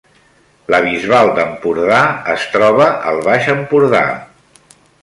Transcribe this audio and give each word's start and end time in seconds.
La 0.73 0.79
Bisbal 0.85 1.29
d’Empordà 1.39 2.01
es 2.37 2.47
troba 2.55 2.89
al 3.13 3.25
Baix 3.31 3.53
Empordà 3.57 4.07